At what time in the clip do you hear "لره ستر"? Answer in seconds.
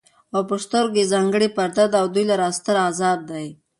2.31-2.75